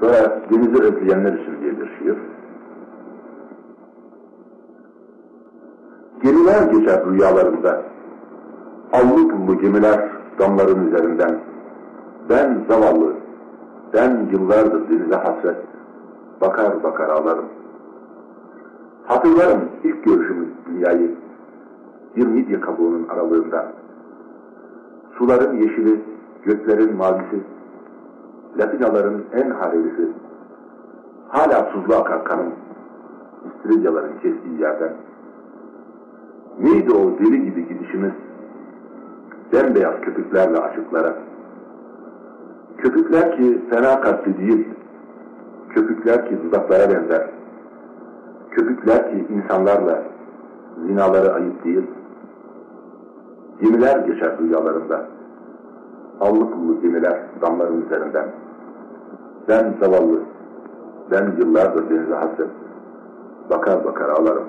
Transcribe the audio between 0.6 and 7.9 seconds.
özleyenler için diye bir şiir. Gemiler geçer rüyalarında.